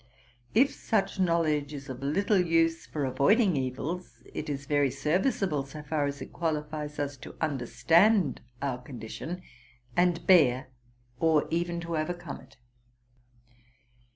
[0.55, 5.83] if such knowledge is of little use for avoiding evils, it is very serviceable so
[5.83, 9.43] far as it qualifies us to understand our condition,
[9.95, 10.71] and bear
[11.19, 12.57] or even to overcome it.